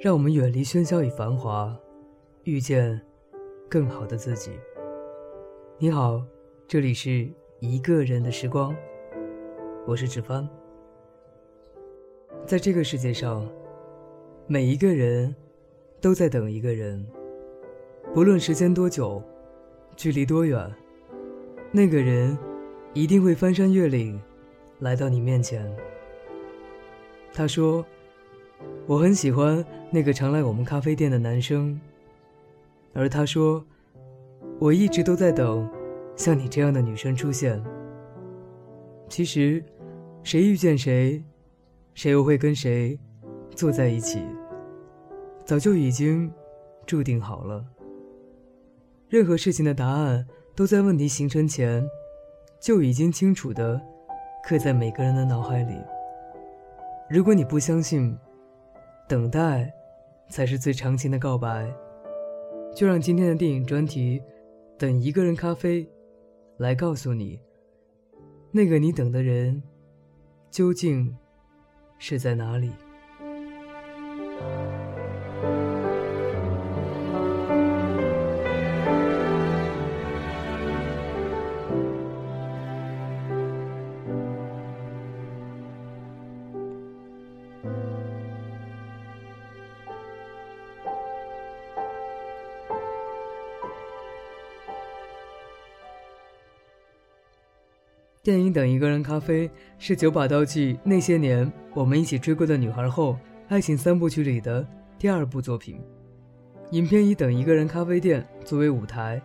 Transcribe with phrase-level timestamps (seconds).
[0.00, 1.78] 让我们远离喧嚣与繁华，
[2.44, 2.98] 遇见
[3.68, 4.52] 更好的自己。
[5.76, 6.24] 你好，
[6.66, 7.28] 这里是
[7.58, 8.74] 一个人的时光，
[9.86, 10.48] 我是志帆。
[12.46, 13.46] 在这个世界上，
[14.46, 15.36] 每一个人
[16.00, 17.06] 都在等一个人，
[18.14, 19.22] 不论时间多久，
[19.96, 20.74] 距离多远，
[21.70, 22.38] 那个人
[22.94, 24.18] 一定会翻山越岭
[24.78, 25.70] 来到你面前。
[27.34, 27.84] 他说
[28.86, 31.80] ：“我很喜欢那个常来我们咖啡店的男生。”
[32.92, 33.64] 而他说
[34.58, 35.68] ：“我一直都在等
[36.16, 37.62] 像你这样的女生出现。”
[39.08, 39.62] 其实，
[40.22, 41.22] 谁遇见谁，
[41.94, 42.98] 谁又会跟谁
[43.54, 44.20] 坐在一起，
[45.44, 46.32] 早就已经
[46.86, 47.64] 注定好了。
[49.08, 51.84] 任何事情的答案都在问题形成前
[52.60, 53.80] 就已经清楚的
[54.44, 55.74] 刻在每个人的脑海里。
[57.08, 58.16] 如果你不相信，
[59.10, 59.68] 等待
[60.28, 61.68] 才是最长情的告白，
[62.72, 64.20] 就让今天的电影专题
[64.78, 65.82] 《等一个人咖啡》
[66.58, 67.40] 来告诉你，
[68.52, 69.60] 那个你等的人
[70.48, 71.12] 究竟
[71.98, 72.70] 是在哪里。
[98.22, 103.18] 电影《等一个人咖啡》是九把刀具那些年我们一起追过的女孩后，
[103.48, 104.66] 爱情三部曲里的
[104.98, 105.80] 第二部作品。
[106.72, 109.22] 影片以《等一个人咖啡店》作为舞台，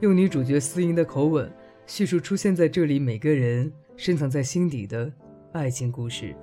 [0.00, 1.50] 用女主角思莹的口吻
[1.86, 5.10] 叙述出现在这里每个人深藏在心底的
[5.52, 6.36] 爱情故事，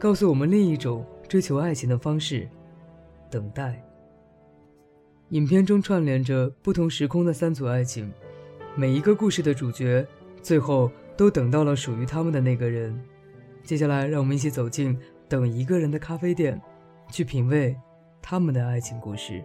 [0.00, 2.48] 告诉我们另一种追求爱情的方式——
[3.30, 3.80] 等待。
[5.28, 8.12] 影片中串联着不同时空的三组爱情，
[8.74, 10.04] 每一个故事的主角
[10.42, 10.90] 最后。
[11.22, 13.00] 都等到了属于他们的那个人，
[13.62, 16.60] 接下来让我们一起走进等一个人的咖啡店，
[17.12, 17.76] 去品味
[18.20, 19.40] 他们的爱情故事。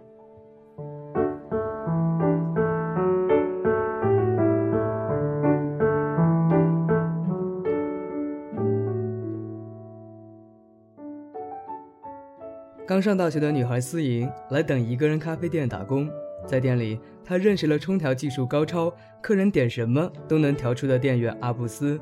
[12.88, 16.10] 刚上大学的女孩思莹来等一个人咖啡店打工。
[16.48, 18.90] 在店里，他认识了冲调技术高超、
[19.22, 22.00] 客人点什么都能调出的店员阿布斯，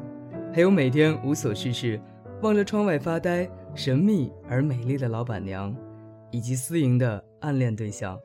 [0.54, 2.00] 还有每天无所事事、
[2.42, 5.74] 望着窗外发呆、神秘而美丽的老板娘，
[6.30, 8.16] 以及私营的暗恋对象，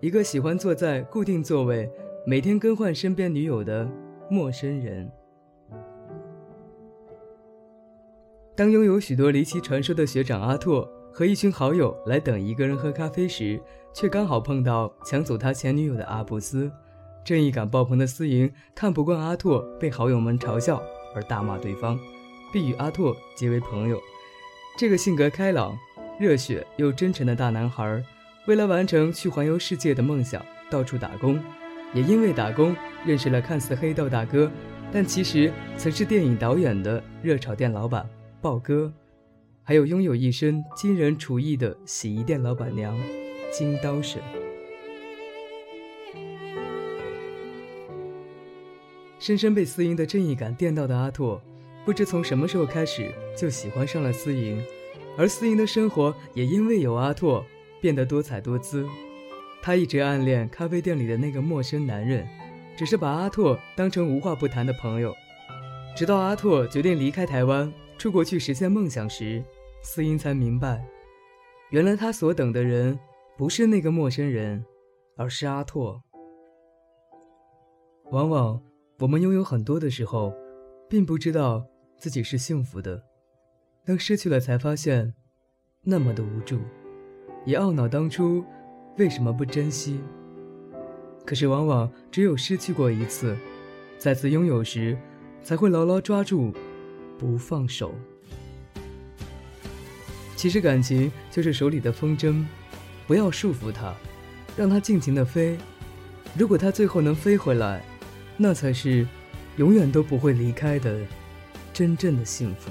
[0.00, 1.88] 一个喜欢坐在固定座位、
[2.26, 3.88] 每天更换身边女友的
[4.28, 5.08] 陌生人。
[8.54, 13.58] 当拥有许多离奇传说的学长阿拓和一群好友来等一个人喝咖啡时，
[13.92, 16.70] 却刚好碰到抢走他前女友的阿布斯，
[17.24, 20.82] 正义感爆棚的思莹看不惯阿拓被好友们嘲笑
[21.14, 21.98] 而大骂对方，
[22.52, 24.00] 并与阿拓结为朋友。
[24.78, 25.76] 这个性格开朗、
[26.18, 28.02] 热血又真诚的大男孩，
[28.46, 31.38] 为了完成去环游世界的梦想，到处打工，
[31.92, 34.50] 也因为打工认识了看似黑道大哥，
[34.90, 38.08] 但其实曾是电影导演的热炒店老板
[38.40, 38.90] 豹哥，
[39.62, 42.98] 还有拥有一身惊人厨艺的洗衣店老板娘。
[43.52, 44.22] 金刀神，
[49.18, 51.38] 深深被思莹的正义感电到的阿拓，
[51.84, 54.64] 不知从什么时候开始就喜欢上了思莹，
[55.18, 57.44] 而思莹的生活也因为有阿拓
[57.78, 58.88] 变得多彩多姿。
[59.60, 62.26] 他一直暗恋咖啡店里的那个陌生男人，
[62.74, 65.14] 只是把阿拓当成无话不谈的朋友。
[65.94, 69.44] 直到阿拓决定离开台湾，出国去实现梦想时，
[69.82, 70.82] 思莹才明白，
[71.68, 72.98] 原来他所等的人。
[73.36, 74.64] 不是那个陌生人，
[75.16, 76.02] 而是阿拓。
[78.10, 78.62] 往往
[78.98, 80.34] 我们拥有很多的时候，
[80.88, 81.66] 并不知道
[81.98, 83.02] 自己是幸福的；
[83.86, 85.14] 当失去了，才发现
[85.82, 86.58] 那么的无助，
[87.46, 88.44] 也懊恼当初
[88.98, 89.98] 为什么不珍惜。
[91.24, 93.34] 可是，往往只有失去过一次，
[93.96, 94.96] 再次拥有时，
[95.42, 96.52] 才会牢牢抓住，
[97.18, 97.94] 不放手。
[100.36, 102.44] 其实，感情就是手里的风筝。
[103.06, 103.94] 不要束缚它，
[104.56, 105.58] 让它尽情的飞。
[106.36, 107.84] 如果它最后能飞回来，
[108.36, 109.06] 那才是
[109.56, 110.98] 永远都不会离开的
[111.72, 112.70] 真正的幸福。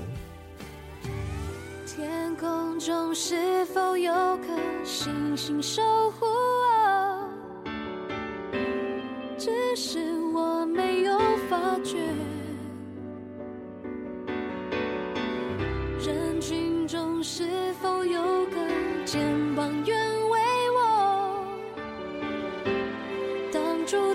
[1.86, 5.81] 天空中是否有颗星星守
[6.12, 7.30] 护我？
[9.38, 10.00] 只是
[10.34, 11.19] 我没有
[11.50, 11.98] 发觉。
[16.04, 18.56] 人群中是否有个？
[19.04, 19.22] 肩
[19.56, 19.69] 膀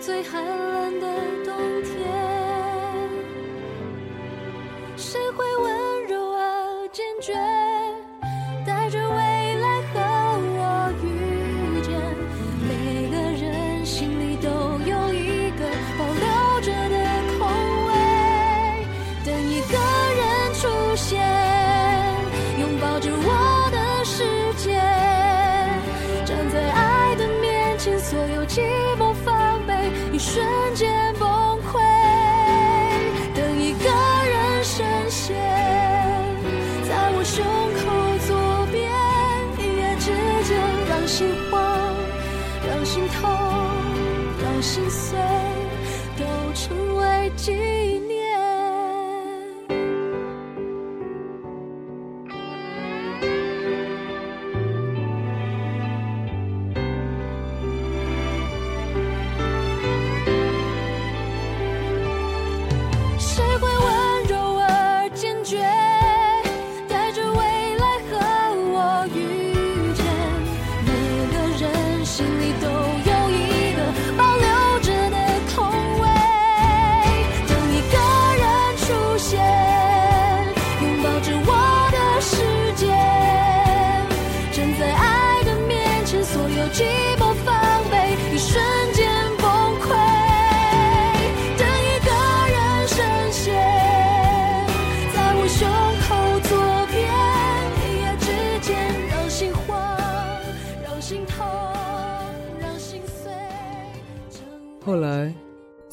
[0.07, 1.07] 最寒冷的
[1.45, 1.97] 冬天。
[4.97, 5.45] 谁会
[30.77, 31.16] 瞬间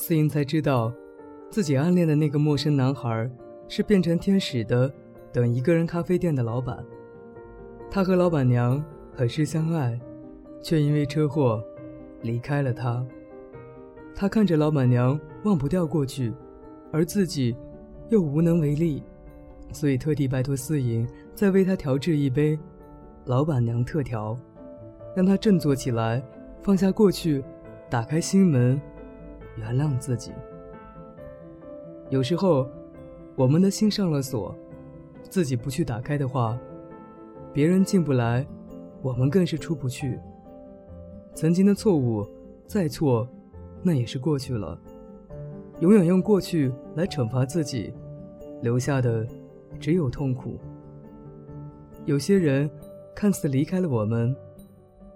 [0.06, 0.92] 思莹才知道，
[1.50, 3.32] 自己暗恋的那个陌生男孩
[3.70, 4.94] 是变成天使的
[5.32, 6.78] 等一个人咖啡店的老板。
[7.90, 8.84] 他和老板娘
[9.16, 9.98] 很是相爱，
[10.62, 11.64] 却因为车祸
[12.22, 13.02] 离开了他。
[14.14, 16.34] 他看着老板娘忘不掉过去，
[16.92, 17.56] 而自己
[18.10, 19.02] 又无能为力，
[19.72, 22.60] 所以特地拜托思莹再为他调制一杯
[23.24, 24.38] 老板娘特调，
[25.16, 26.22] 让他振作起来，
[26.62, 27.42] 放下过去，
[27.90, 28.82] 打开心门，
[29.58, 30.32] 原谅自己。
[32.10, 32.68] 有时候，
[33.36, 34.56] 我们的心上了锁，
[35.24, 36.58] 自己不去打开的话，
[37.52, 38.46] 别人进不来，
[39.02, 40.20] 我们更是出不去。
[41.34, 42.28] 曾经的错误，
[42.68, 43.28] 再错，
[43.82, 44.80] 那也是过去了。
[45.80, 47.92] 永远用过去来惩罚自己，
[48.62, 49.28] 留下的
[49.80, 50.60] 只有痛苦。
[52.06, 52.70] 有些人
[53.16, 54.36] 看似离开了我们，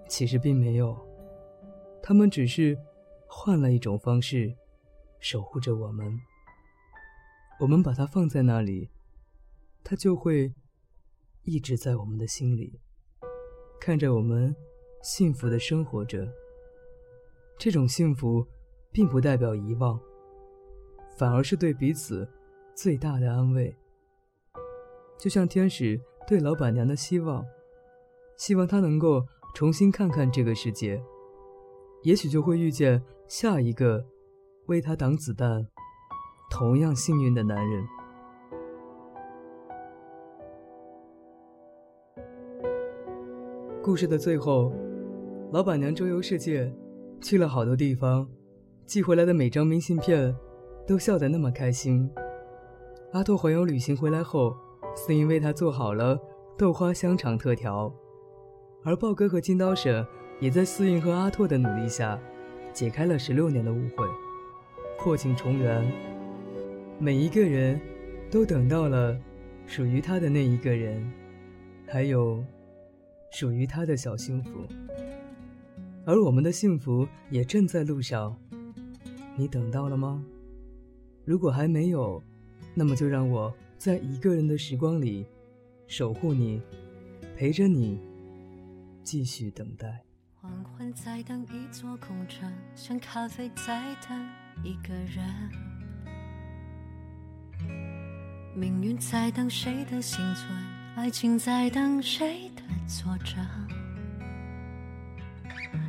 [0.08, 0.96] 其实并没有，
[2.02, 2.76] 他们只是
[3.28, 4.56] 换了一种方式
[5.20, 6.18] 守护着我们。
[7.60, 8.88] 我们把它放在那里，
[9.84, 10.52] 它就会
[11.42, 12.80] 一直在我们的心里，
[13.80, 14.54] 看着我们
[15.02, 16.32] 幸福的生活着。
[17.58, 18.46] 这种幸福，
[18.92, 20.00] 并不代表遗忘，
[21.16, 22.28] 反而是对彼此
[22.74, 23.74] 最大的安慰。
[25.18, 27.44] 就像天使对老板娘的希望，
[28.36, 31.02] 希望她能够重新看看这个世界，
[32.04, 34.02] 也许就会遇见下一个
[34.68, 35.66] 为他挡子弹。
[36.50, 37.86] 同样幸运的男人。
[43.82, 44.72] 故事的最后，
[45.52, 46.72] 老板娘周游世界，
[47.20, 48.26] 去了好多地方，
[48.86, 50.34] 寄回来的每张明信片，
[50.86, 52.10] 都笑得那么开心。
[53.12, 54.56] 阿拓环游旅行回来后，
[54.96, 56.18] 思莹为他做好了
[56.56, 57.92] 豆花香肠特调，
[58.84, 60.06] 而豹哥和金刀婶
[60.40, 62.18] 也在思莹和阿拓的努力下，
[62.78, 64.06] 解开了十六年的误会，
[65.00, 65.84] 破镜重圆。
[67.00, 67.80] 每一个人
[68.30, 69.18] 都等到了
[69.66, 71.04] 属于他的那一个人，
[71.88, 72.40] 还有
[73.32, 74.50] 属于他的小幸福。
[76.04, 78.38] 而我们的幸福也正在路上，
[79.34, 80.24] 你等到了吗？
[81.24, 82.22] 如果还没有，
[82.76, 85.26] 那么就让我在一个人的时光里
[85.88, 86.62] 守护你，
[87.36, 87.98] 陪着你，
[89.02, 90.07] 继续等待。
[90.92, 94.28] 在等一座空城，像咖啡在等
[94.62, 95.24] 一个人。
[98.54, 100.48] 命运在等谁的幸存，
[100.96, 103.36] 爱情在等谁的挫折。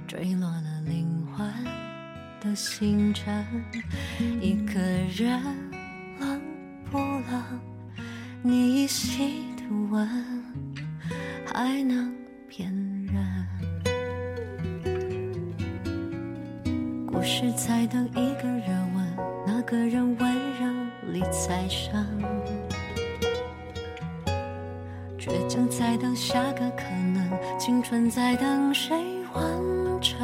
[0.08, 1.48] 坠落了灵魂
[2.42, 3.46] 的星辰，
[4.42, 5.42] 一个人
[6.20, 6.42] 冷
[6.92, 7.60] 不冷？
[8.42, 10.08] 你依稀的吻
[11.46, 12.16] 还能
[12.48, 12.89] 骗
[17.20, 19.06] 不是在等一个热吻，
[19.46, 21.94] 那个人温柔里再生。
[25.20, 28.96] 倔强在等下个可能，青春在等谁
[29.34, 29.44] 完
[30.02, 30.18] 成？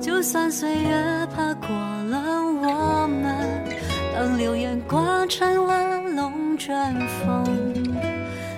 [0.00, 2.20] 就算岁月爬过了
[2.62, 3.34] 我们，
[4.14, 6.72] 当流言刮成了龙卷
[7.08, 7.44] 风，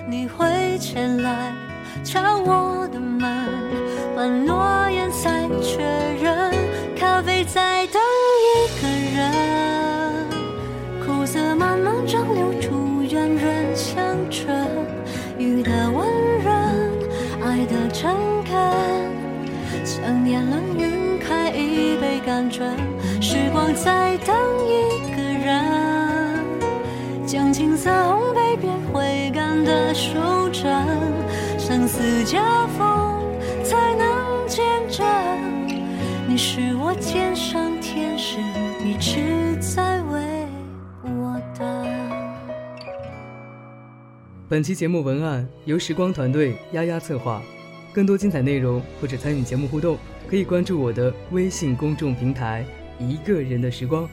[0.07, 1.51] 你会前来
[2.03, 3.27] 敲我的门，
[4.15, 4.84] 把诺
[5.61, 5.83] 确
[6.21, 6.51] 认，
[6.95, 8.01] 咖啡在等
[8.41, 10.29] 一个人，
[11.05, 14.67] 苦涩慢慢蒸馏出圆润香醇，
[15.37, 16.07] 雨的温
[16.43, 16.53] 润，
[17.43, 18.53] 爱的诚恳。
[19.83, 22.75] 想念了晕开一杯甘醇，
[23.21, 24.35] 时光在等
[24.67, 26.43] 一个人，
[27.25, 30.87] 将青涩烘焙变回甘的手掌，
[31.59, 32.39] 生死交
[32.77, 33.21] 锋
[33.63, 34.04] 才能，
[36.35, 38.41] 你是我天上天使，
[38.83, 40.45] 一直在为
[41.01, 41.65] 我等。
[44.49, 47.41] 本期节目文案由时光团队丫丫策划，
[47.93, 52.65] 更多精彩内容或者参与节目互动，可以关注我的微信公众平台
[52.99, 54.05] “一个人的时光”，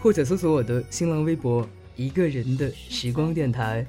[0.00, 3.86] 或者搜索我的新浪微博“一个人的时光电台”。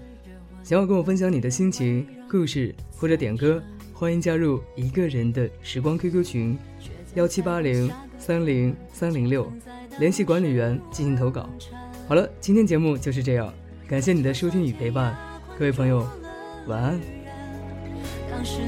[0.61, 3.63] 想要跟我分享你的心情、故事或者点歌，
[3.93, 6.57] 欢迎加入“一个人的时光 QQ 群”
[7.15, 9.51] 幺七八零三零三零六，
[9.99, 11.49] 联系管理员进行投稿。
[12.07, 13.53] 好了，今天节目就是这样，
[13.87, 15.13] 感谢你的收听与陪伴。
[15.59, 16.07] 各位朋友，
[16.67, 16.99] 晚安。
[18.29, 18.59] 当时，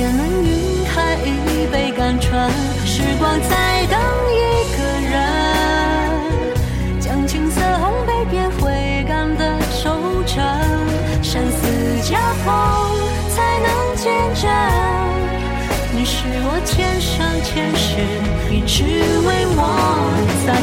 [0.00, 2.50] 想念能晕开一杯甘醇，
[2.86, 4.00] 时光在等
[4.32, 4.40] 一
[4.74, 5.12] 个人，
[6.98, 10.42] 将青涩烘焙变回甘的收成，
[11.22, 12.16] 生死交
[12.46, 12.48] 锋
[13.28, 14.50] 才能见证，
[15.94, 18.00] 你是我天上天使，
[18.50, 18.84] 一直
[19.28, 19.58] 为我
[20.46, 20.54] 在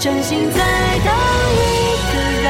[0.00, 0.58] 真心在
[1.04, 1.12] 等
[1.52, 1.60] 一
[2.10, 2.48] 个人，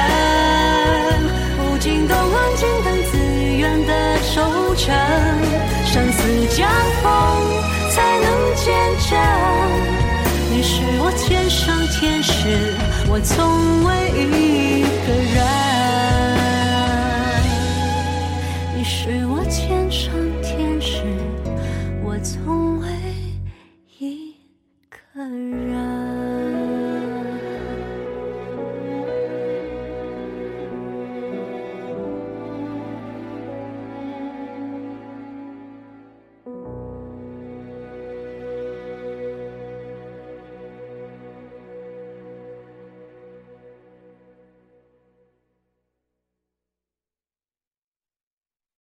[1.59, 3.19] 无尽冬安静等自
[3.57, 3.93] 愿的
[4.23, 4.41] 收
[4.77, 4.95] 成，
[5.85, 6.65] 生死交
[7.03, 7.11] 锋
[7.91, 8.73] 才能见
[9.11, 9.19] 证。
[10.53, 12.33] 你是我天上天使，
[13.09, 15.43] 我从未一个人。
[18.77, 21.03] 你是我天上天使，
[22.05, 22.70] 我从。